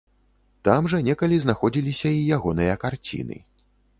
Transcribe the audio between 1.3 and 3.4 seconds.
знаходзіліся і ягоныя карціны.